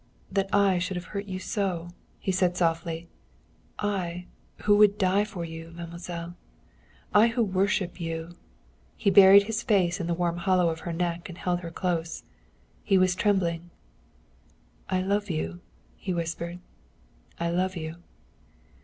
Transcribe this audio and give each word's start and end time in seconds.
"That 0.31 0.49
I 0.51 0.79
should 0.79 0.97
have 0.97 1.05
hurt 1.13 1.27
you 1.27 1.37
so!" 1.37 1.89
he 2.19 2.31
said 2.31 2.57
softly. 2.57 3.07
"I, 3.77 4.25
who 4.63 4.75
would 4.77 4.97
die 4.97 5.23
for 5.23 5.45
you, 5.45 5.69
mademoiselle. 5.75 6.33
I 7.13 7.27
who 7.27 7.43
worship 7.43 8.01
you." 8.01 8.35
He 8.97 9.11
buried 9.11 9.43
his 9.43 9.61
face 9.61 9.99
in 9.99 10.07
the 10.07 10.15
warm 10.15 10.37
hollow 10.37 10.69
of 10.69 10.79
her 10.79 10.91
neck 10.91 11.29
and 11.29 11.37
held 11.37 11.59
her 11.59 11.69
close. 11.69 12.23
He 12.83 12.97
was 12.97 13.13
trembling. 13.13 13.69
"I 14.89 15.03
love 15.03 15.29
you," 15.29 15.61
he 15.97 16.15
whispered. 16.15 16.57
"I 17.39 17.51
love 17.51 17.75
you." 17.77 17.97